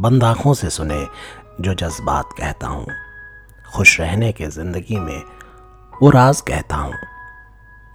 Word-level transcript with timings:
बंद 0.00 0.24
आँखों 0.24 0.54
से 0.54 0.70
सुने 0.70 1.06
जो 1.60 1.74
जज्बात 1.74 2.28
कहता 2.38 2.66
हूँ। 2.66 2.86
खुश 3.74 4.00
रहने 4.00 4.32
के 4.32 4.46
ज़िंदगी 4.46 4.96
में 4.96 5.22
वो 6.02 6.10
राज 6.10 6.40
कहता 6.40 6.76
हूँ। 6.76 6.94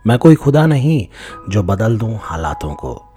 मैं 0.07 0.17
कोई 0.17 0.35
खुदा 0.35 0.65
नहीं 0.65 1.07
जो 1.49 1.63
बदल 1.63 1.97
दूँ 1.97 2.19
हालातों 2.23 2.73
को। 2.73 3.09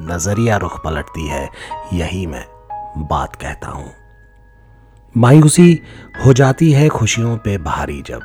नज़रिया 0.00 0.56
रुख 0.56 0.84
पलटती 0.84 1.28
है, 1.28 1.50
यही 1.92 2.26
मैं 2.26 2.46
बात 2.98 3.36
कहता 3.36 3.68
हूँ। 3.68 3.92
मायूसी 5.16 5.82
हो 6.26 6.32
जाती 6.32 6.72
है 6.72 6.88
खुशियों 6.88 7.36
पे 7.36 7.58
भारी 7.58 8.02
जब। 8.02 8.22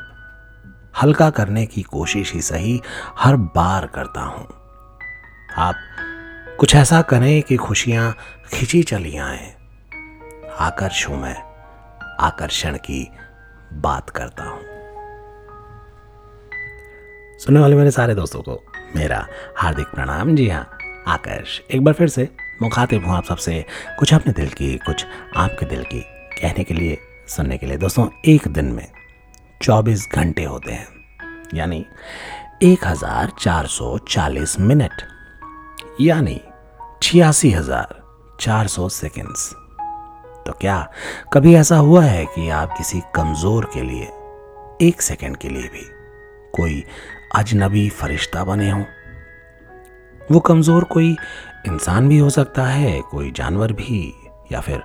हल्का 1.01 1.29
करने 1.29 1.65
की 1.65 1.81
कोशिश 1.81 2.33
ही 2.33 2.41
सही 2.41 2.81
हर 3.19 3.35
बार 3.35 3.85
करता 3.85 4.21
हूँ। 4.21 4.47
आप 5.57 5.75
कुछ 6.59 6.75
ऐसा 6.75 7.01
करें 7.01 7.41
कि 7.41 7.57
खुशियाँ 7.57 8.15
खिंची 8.53 8.83
चली 8.83 9.17
आए। 9.17 9.62
आकर्ष 10.59 11.07
हूँ 11.07 11.17
मैं 11.21 11.35
आकर्षण 12.19 12.77
की 12.77 13.11
बात 13.73 14.09
करता 14.09 14.43
हूँ। 14.43 14.61
सुनने 17.39 17.59
वाले 17.59 17.75
मेरे 17.75 17.91
सारे 17.91 18.15
दोस्तों 18.15 18.41
को 18.41 18.59
मेरा 18.95 19.27
हार्दिक 19.57 19.87
प्रणाम। 19.87 20.35
जी 20.35 20.49
हाँ 20.49 20.77
आकर्ष, 21.07 21.59
एक 21.71 21.83
बार 21.83 21.93
फिर 21.93 22.07
से 22.07 22.29
मुखातिब 22.61 23.05
हूँ 23.05 23.15
आप 23.15 23.25
सबसे 23.25 23.65
कुछ 23.99 24.13
अपने 24.13 24.33
दिल 24.33 24.49
की, 24.49 24.77
कुछ 24.77 25.05
आपके 25.37 25.65
दिल 25.65 25.83
की 25.83 25.99
कहने 26.41 26.63
के 26.63 26.73
लिए, 26.73 26.97
सुनने 27.27 27.57
के 27.57 27.65
लिए। 27.65 27.77
दोस्तों, 27.77 28.07
एक 28.25 28.47
दिन 28.47 28.65
में 28.65 28.87
24 29.61 30.07
घंटे 30.13 30.43
होते 30.43 30.71
हैं, 30.71 30.87
यानी 31.53 31.85
1440 32.63 34.59
मिनट, 34.59 35.01
यानी 36.01 36.41
छियासी 37.03 37.51
हज़ार 37.51 38.01
चार 38.39 38.67
सौ 38.67 38.89
सेकेंड्स 38.89 39.53
तो 40.45 40.53
क्या 40.53 40.87
कभी 41.33 41.53
ऐसा 41.55 41.77
हुआ 41.77 42.03
है 42.03 42.25
कि 42.25 42.49
आप 42.49 42.73
किसी 42.77 43.01
कमज़ोर 43.15 43.69
के 43.73 43.81
लिए, 43.81 44.09
एक 44.87 45.01
सेकंड 45.01 45.37
के 45.37 45.49
लिए 45.49 45.67
भी 45.67 45.85
कोई 46.55 46.83
अजनबी 47.35 47.89
फरिश्ता 47.89 48.43
बने 48.43 48.69
हो? 48.71 48.85
वो 50.31 50.39
कमज़ोर 50.39 50.83
कोई 50.83 51.15
इंसान 51.67 52.09
भी 52.09 52.17
हो 52.17 52.29
सकता 52.29 52.65
है, 52.65 53.01
कोई 53.01 53.31
जानवर 53.31 53.73
भी, 53.73 54.13
या 54.51 54.59
फिर 54.59 54.83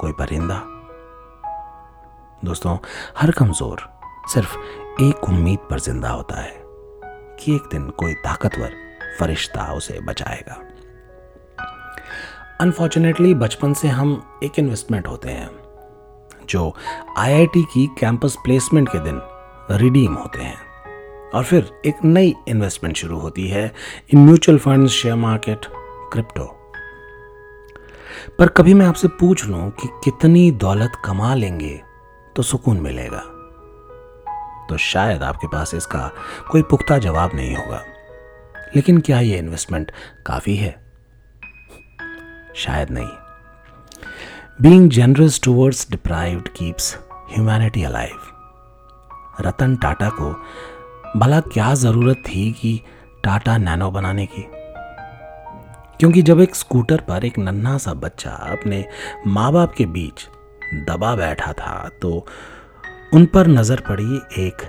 कोई 0.00 0.12
परिंदा? 0.12 0.62
दोस्तों, 2.44 2.76
हर 3.18 3.30
कमज़ोर 3.30 3.88
सिर्फ़ 4.28 4.56
एक 5.02 5.24
उम्मीद 5.24 5.58
पर 5.70 5.80
ज़िंदा 5.80 6.08
होता 6.08 6.40
है 6.40 6.54
कि 7.40 7.54
एक 7.54 7.68
दिन 7.72 7.88
कोई 7.90 8.14
ताकतवर 8.14 8.72
फरिश्ता 9.18 9.72
उसे 9.72 10.00
बचाएगा। 10.00 10.56
अनफॉर्चुनेटली 12.60 13.34
बचपन 13.34 13.72
से 13.72 13.88
हम 13.88 14.40
एक 14.44 14.58
इन्वेस्टमेंट 14.58 15.06
होते 15.06 15.28
हैं, 15.28 15.50
जो 16.48 16.74
आईआईटी 17.18 17.62
की 17.62 17.86
कैंपस 18.00 18.36
प्लेसमेंट 18.44 18.88
के 18.88 18.98
दिन 18.98 19.20
रिडीम 19.70 20.14
होते 20.14 20.38
हैं। 20.38 20.58
और 21.34 21.44
फिर 21.44 21.70
एक 21.86 22.04
नई 22.04 22.34
इन्वेस्टमेंट 22.48 22.96
शुरू 22.96 23.18
होती 23.18 23.46
है 23.48 23.72
in 24.14 24.24
mutual 24.24 24.58
fund 24.58 24.88
share 24.88 25.14
market 25.14 25.66
crypto 26.12 26.44
पर 28.38 28.48
कभी 28.48 28.74
मैं 28.74 28.86
आपसे 28.86 29.08
पूछ 29.08 29.46
लूँ 29.46 29.70
कि 29.70 29.88
कितनी 30.04 30.50
दौलत 30.50 30.92
कमा 31.04 31.34
लेंगे 31.34 31.82
तो 32.36 32.42
सुकून 32.42 32.80
मिलेगा? 32.80 33.22
तो 34.68 34.76
शायद 34.76 35.22
आपके 35.22 35.46
पास 35.46 35.74
इसका 35.74 36.10
कोई 36.50 36.62
पुख्ता 36.62 36.98
जवाब 36.98 37.30
नहीं 37.34 37.56
होगा। 37.56 37.82
लेकिन 38.76 39.00
क्या 39.00 39.20
यह 39.20 39.38
इन्वेस्टमेंट 39.38 39.92
काफ़ी 40.26 40.56
है? 40.56 40.89
शायद 42.56 42.90
नहीं। 42.90 43.08
Being 44.62 44.90
generous 44.90 45.40
towards 45.44 45.90
deprived 45.90 46.48
keeps 46.48 46.96
humanity 47.30 47.84
alive 47.84 48.16
Ratan 49.40 49.76
Tata 49.76 50.08
को, 50.10 50.30
भला 51.16 51.40
क्या 51.42 51.72
ज़रूरत 51.74 52.22
थी 52.26 52.50
कि 52.52 52.80
टाटा 53.24 53.56
नैनो 53.58 53.90
बनाने 53.90 54.26
की? 54.26 54.46
क्योंकि 56.00 56.22
जब 56.22 56.40
एक 56.40 56.54
स्कूटर 56.54 57.00
पर 57.00 57.24
एक 57.24 57.38
नन्हा 57.38 57.76
सा 57.78 57.94
बच्चा 57.94 58.30
अपने 58.30 58.84
माँ 59.26 59.52
बाप 59.52 59.74
के 59.74 59.86
बीच 59.86 60.26
दबा 60.86 61.14
बैठा 61.16 61.52
था 61.52 61.88
तो 62.02 62.26
उन 63.14 63.26
पर 63.26 63.46
नज़र 63.48 63.80
पड़ी 63.80 64.20
एक 64.38 64.62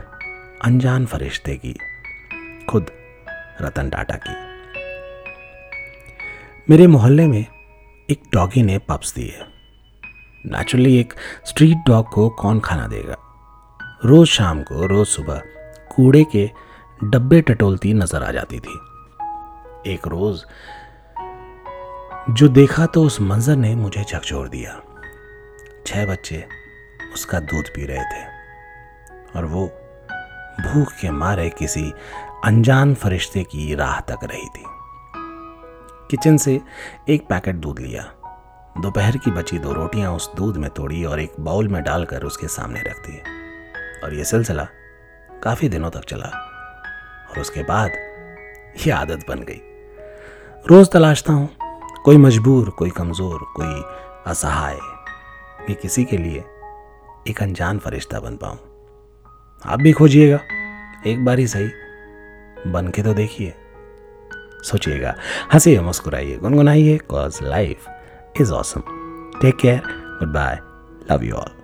अनजान 0.65 1.05
फरिश्ते 1.05 1.55
की, 1.55 1.73
खुद 2.69 2.91
रतन 3.61 3.89
टाटा 3.89 4.15
की। 4.17 4.35
मेरे 6.69 6.87
मोहल्ले 6.87 7.27
में 7.27 7.45
एक 8.11 8.23
डॉगी 8.33 8.63
ने 8.63 8.77
पप्स 8.77 9.15
दिए। 9.15 9.39
नेचुरली 10.45 10.99
एक 10.99 11.13
स्ट्रीट 11.45 11.77
डॉग 11.87 12.09
को 12.09 12.29
कौन 12.29 12.59
खाना 12.59 12.87
देगा? 12.87 13.15
रोज 14.05 14.27
शाम 14.27 14.63
को, 14.63 14.85
रोज 14.85 15.07
सुबह, 15.07 15.41
कूड़े 15.95 16.23
के 16.23 16.51
डब्बे 17.03 17.41
टटोलती 17.41 17.93
नज़र 17.93 18.23
आ 18.23 18.31
जाती 18.31 18.59
थी। 18.59 18.79
एक 19.93 20.07
रोज, 20.07 20.45
जो 22.29 22.47
देखा 22.47 22.85
तो 22.85 23.03
उस 23.03 23.21
मंजर 23.21 23.55
ने 23.55 23.75
मुझे 23.75 24.03
झकझोर 24.03 24.49
दिया। 24.49 24.81
छह 25.85 26.05
बच्चे 26.05 26.47
उसका 27.13 27.39
दूध 27.39 27.65
पी 27.67 27.85
रहे 27.85 28.03
थे। 28.03 28.25
और 29.35 29.45
वो 29.45 29.67
भूख 30.61 30.93
के 31.01 31.11
मारे 31.11 31.49
किसी 31.49 31.93
अनजान 32.45 32.95
फरिश्ते 32.95 33.43
की 33.43 33.75
राह 33.75 33.99
तक 33.99 34.19
रही 34.23 34.47
थी। 34.47 34.65
किचन 36.11 36.37
से 36.37 36.61
एक 37.09 37.27
पैकेट 37.27 37.55
दूध 37.55 37.79
लिया। 37.79 38.01
दोपहर 38.77 39.17
की 39.17 39.31
बची 39.31 39.59
दो 39.59 39.73
रोटियाँ 39.73 40.11
उस 40.13 40.35
दूध 40.35 40.57
में 40.57 40.69
तोड़ी 40.69 41.03
और 41.03 41.19
एक 41.19 41.33
बाउल 41.39 41.67
में 41.67 41.83
डालकर 41.83 42.23
उसके 42.23 42.47
सामने 42.47 42.81
रख 42.81 42.97
दी। 42.97 43.17
और 44.03 44.13
यह 44.13 44.23
सिलसिला 44.23 44.67
काफ़ी 45.43 45.69
दिनों 45.69 45.89
तक 45.89 46.05
चला 46.05 46.27
और 47.31 47.39
उसके 47.39 47.61
बाद 47.63 47.91
यह 48.87 48.97
आदत 48.97 49.25
बन 49.29 49.39
गई। 49.39 49.61
रोज 50.67 50.91
तलाशता 50.91 51.33
हूँ, 51.33 51.49
कोई 52.05 52.17
मजबूर, 52.17 52.69
कोई 52.69 52.89
कमज़ोर, 52.89 53.39
कोई 53.55 53.83
असहाय। 54.31 54.77
कि 55.67 55.73
किसी 55.73 56.05
के 56.05 56.17
लिए 56.17 56.43
एक 57.27 57.41
अनजान 57.41 57.79
फरिश्ता 57.79 58.19
बन 58.19 58.35
पाऊँ। 58.35 58.57
आप 59.65 59.79
भी 59.79 59.91
खोजिएगा, 59.91 60.39
एक 61.07 61.25
बार 61.25 61.39
ही 61.39 61.47
सही 61.47 61.69
बन 62.67 62.91
के 62.95 63.03
तो 63.03 63.13
देखिए। 63.13 63.53
सोचिएगा। 64.63 65.15
हंसिए, 65.53 65.79
मुस्कुराइए, 65.79 66.37
गुनगुनाइए। 66.37 66.97
Cause 66.97 67.39
life 67.43 67.85
is 68.41 68.51
awesome 68.51 68.83
take 69.41 69.55
care 69.55 69.81
good 70.19 70.33
bye 70.33 70.59
love 71.11 71.23
you 71.23 71.35
all 71.35 71.60